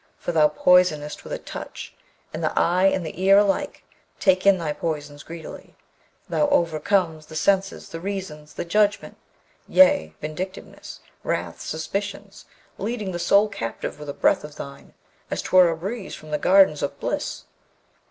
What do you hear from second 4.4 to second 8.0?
in thy poisons greedily. Thou overcomest the senses, the